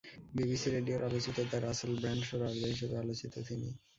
[0.33, 3.69] BBC রেডিওর আলোচিত the Russell Brand শোর আরজে হিসেবে আলোচিত তিনি।